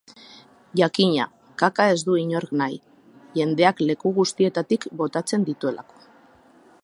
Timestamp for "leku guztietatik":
3.91-4.91